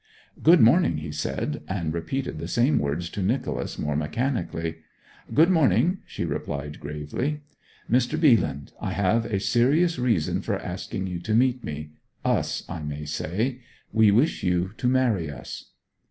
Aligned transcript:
'Good 0.41 0.59
morning,' 0.61 0.97
he 0.97 1.11
said; 1.11 1.61
and 1.67 1.93
repeated 1.93 2.39
the 2.39 2.47
same 2.47 2.79
words 2.79 3.07
to 3.11 3.21
Nicholas 3.21 3.77
more 3.77 3.95
mechanically. 3.95 4.77
'Good 5.31 5.51
morning,' 5.51 5.99
she 6.07 6.25
replied 6.25 6.79
gravely. 6.79 7.41
'Mr. 7.87 8.17
Bealand, 8.19 8.71
I 8.81 8.93
have 8.93 9.27
a 9.27 9.39
serious 9.39 9.99
reason 9.99 10.41
for 10.41 10.57
asking 10.57 11.05
you 11.05 11.19
to 11.19 11.35
meet 11.35 11.63
me 11.63 11.91
us, 12.25 12.63
I 12.67 12.81
may 12.81 13.05
say. 13.05 13.59
We 13.93 14.09
wish 14.09 14.41
you 14.41 14.71
to 14.77 14.87
marry 14.87 15.29
us.' 15.29 15.67